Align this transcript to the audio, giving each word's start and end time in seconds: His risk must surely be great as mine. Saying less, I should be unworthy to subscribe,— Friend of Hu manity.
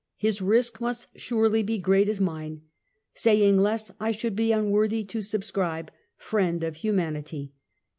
His 0.17 0.41
risk 0.41 0.81
must 0.81 1.09
surely 1.15 1.61
be 1.61 1.77
great 1.77 2.09
as 2.09 2.19
mine. 2.19 2.63
Saying 3.13 3.59
less, 3.59 3.91
I 3.99 4.11
should 4.11 4.35
be 4.35 4.51
unworthy 4.51 5.03
to 5.03 5.21
subscribe,— 5.21 5.91
Friend 6.27 6.63
of 6.63 6.77
Hu 6.77 6.91
manity. 6.91 7.51